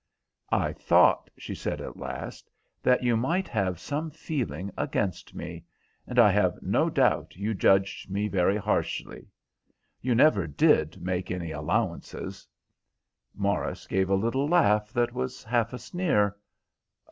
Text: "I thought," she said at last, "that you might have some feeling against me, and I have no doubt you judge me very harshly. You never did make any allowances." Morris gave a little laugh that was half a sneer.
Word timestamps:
"I 0.51 0.73
thought," 0.73 1.29
she 1.37 1.53
said 1.53 1.79
at 1.79 1.95
last, 1.95 2.49
"that 2.81 3.03
you 3.03 3.15
might 3.15 3.47
have 3.47 3.79
some 3.79 4.09
feeling 4.09 4.71
against 4.75 5.35
me, 5.35 5.63
and 6.07 6.17
I 6.17 6.31
have 6.31 6.59
no 6.63 6.89
doubt 6.89 7.35
you 7.35 7.53
judge 7.53 8.07
me 8.09 8.27
very 8.27 8.57
harshly. 8.57 9.27
You 10.01 10.15
never 10.15 10.47
did 10.47 10.99
make 11.03 11.29
any 11.29 11.51
allowances." 11.51 12.47
Morris 13.35 13.85
gave 13.85 14.09
a 14.09 14.15
little 14.15 14.47
laugh 14.47 14.91
that 14.91 15.13
was 15.13 15.43
half 15.43 15.71
a 15.71 15.77
sneer. 15.77 16.35